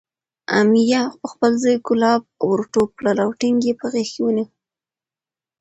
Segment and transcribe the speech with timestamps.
[0.59, 4.45] امیه پخپل زوی کلاب ورټوپ کړل او ټینګ یې په غېږ کې ونیو.